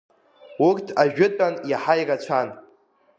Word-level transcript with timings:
Урҭ 0.67 0.85
ажәытәан 1.01 1.55
иаҳа 1.69 1.95
ирацәан. 2.01 2.49